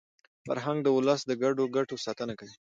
فرهنګ 0.45 0.79
د 0.83 0.87
ولس 0.97 1.21
د 1.25 1.31
ګډو 1.43 1.63
ګټو 1.75 1.95
ساتنه 2.05 2.33
کوي. 2.39 2.55